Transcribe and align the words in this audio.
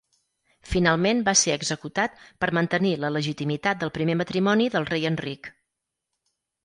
Finalment 0.69 1.19
va 1.27 1.33
ser 1.41 1.53
executat 1.57 2.17
per 2.45 2.49
mantenir 2.59 2.95
la 3.03 3.13
legitimitat 3.19 3.83
del 3.85 3.93
primer 3.99 4.17
matrimoni 4.23 4.71
del 4.77 4.89
rei 4.93 5.07
Enric. 5.15 5.53